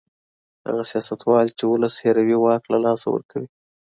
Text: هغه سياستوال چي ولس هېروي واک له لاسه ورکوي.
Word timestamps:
هغه 0.67 0.83
سياستوال 0.91 1.47
چي 1.57 1.63
ولس 1.67 1.95
هېروي 2.03 2.37
واک 2.41 2.63
له 2.71 2.77
لاسه 2.85 3.07
ورکوي. 3.11 3.47